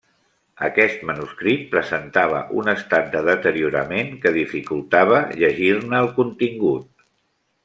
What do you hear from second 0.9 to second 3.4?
manuscrit presentava un estat de